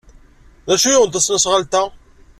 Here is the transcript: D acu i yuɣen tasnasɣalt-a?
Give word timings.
D 0.67 0.69
acu 0.73 0.87
i 0.87 0.91
yuɣen 0.93 1.09
tasnasɣalt-a? 1.11 1.83